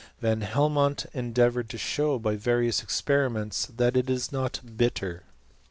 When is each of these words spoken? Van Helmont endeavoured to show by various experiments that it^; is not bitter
Van 0.19 0.41
Helmont 0.41 1.05
endeavoured 1.13 1.69
to 1.69 1.77
show 1.77 2.17
by 2.17 2.35
various 2.35 2.81
experiments 2.81 3.67
that 3.67 3.93
it^; 3.93 4.09
is 4.09 4.31
not 4.31 4.59
bitter 4.75 5.25